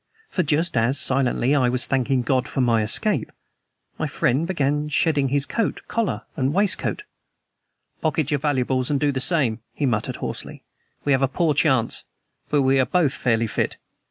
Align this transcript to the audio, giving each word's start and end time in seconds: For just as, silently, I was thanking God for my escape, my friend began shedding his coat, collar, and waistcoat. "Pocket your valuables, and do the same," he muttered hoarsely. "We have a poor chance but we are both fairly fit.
For 0.31 0.41
just 0.41 0.75
as, 0.77 0.97
silently, 0.99 1.53
I 1.53 1.69
was 1.69 1.85
thanking 1.85 2.23
God 2.23 2.47
for 2.47 2.59
my 2.59 2.81
escape, 2.81 3.31
my 3.99 4.07
friend 4.07 4.47
began 4.47 4.89
shedding 4.89 5.29
his 5.29 5.45
coat, 5.45 5.81
collar, 5.87 6.23
and 6.35 6.55
waistcoat. 6.55 7.03
"Pocket 8.01 8.31
your 8.31 8.39
valuables, 8.39 8.89
and 8.89 8.99
do 8.99 9.11
the 9.11 9.19
same," 9.19 9.59
he 9.75 9.85
muttered 9.85 10.15
hoarsely. 10.15 10.63
"We 11.05 11.11
have 11.11 11.21
a 11.21 11.27
poor 11.27 11.53
chance 11.53 12.03
but 12.49 12.63
we 12.63 12.79
are 12.79 12.85
both 12.87 13.13
fairly 13.13 13.45
fit. 13.45 13.77